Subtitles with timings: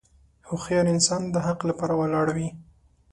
[0.47, 2.47] هوښیار انسان د حق لپاره ولاړ وي.